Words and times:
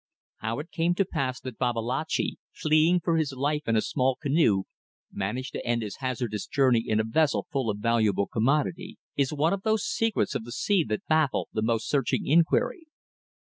How 0.37 0.57
it 0.57 0.71
came 0.71 0.95
to 0.95 1.05
pass 1.05 1.39
that 1.41 1.59
Babalatchi, 1.59 2.39
fleeing 2.51 3.01
for 3.01 3.17
his 3.17 3.33
life 3.33 3.67
in 3.67 3.75
a 3.75 3.81
small 3.83 4.15
canoe, 4.15 4.63
managed 5.11 5.53
to 5.53 5.63
end 5.63 5.83
his 5.83 5.97
hazardous 5.97 6.47
journey 6.47 6.83
in 6.87 6.99
a 6.99 7.03
vessel 7.03 7.45
full 7.51 7.69
of 7.69 7.77
a 7.77 7.81
valuable 7.81 8.25
commodity, 8.25 8.97
is 9.15 9.31
one 9.31 9.53
of 9.53 9.61
those 9.61 9.85
secrets 9.85 10.33
of 10.33 10.43
the 10.43 10.51
sea 10.51 10.83
that 10.85 11.05
baffle 11.05 11.49
the 11.53 11.61
most 11.61 11.87
searching 11.87 12.25
inquiry. 12.25 12.87